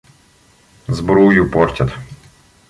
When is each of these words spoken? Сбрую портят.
Сбрую 0.87 1.45
портят. 1.51 1.91